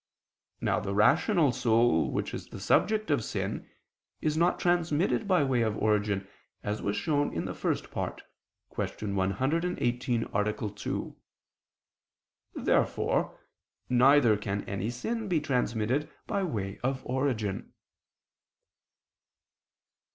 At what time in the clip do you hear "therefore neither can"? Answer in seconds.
12.55-14.63